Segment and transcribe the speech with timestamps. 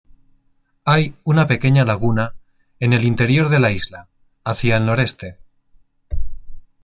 [0.83, 2.33] Hay una pequeña laguna
[2.79, 4.09] en el interior de la isla
[4.43, 5.37] hacia el noreste.